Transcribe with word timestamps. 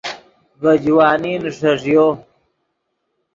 ڤے 0.61 0.71
جوانی 0.83 1.33
نیݰݱیو 1.43 2.05